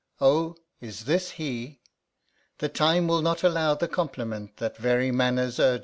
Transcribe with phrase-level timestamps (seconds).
[0.19, 1.79] O, is this he?
[2.57, 5.79] The time will not allow the compliment That very manners urges.